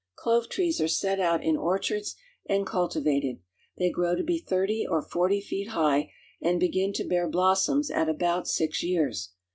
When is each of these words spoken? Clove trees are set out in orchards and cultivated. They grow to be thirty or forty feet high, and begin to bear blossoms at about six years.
Clove 0.15 0.49
trees 0.49 0.81
are 0.81 0.87
set 0.87 1.19
out 1.19 1.43
in 1.43 1.55
orchards 1.55 2.15
and 2.47 2.65
cultivated. 2.65 3.39
They 3.77 3.91
grow 3.91 4.15
to 4.15 4.23
be 4.23 4.39
thirty 4.39 4.83
or 4.83 4.99
forty 5.03 5.39
feet 5.39 5.67
high, 5.67 6.11
and 6.41 6.59
begin 6.59 6.91
to 6.93 7.07
bear 7.07 7.29
blossoms 7.29 7.91
at 7.91 8.09
about 8.09 8.47
six 8.47 8.81
years. 8.81 9.29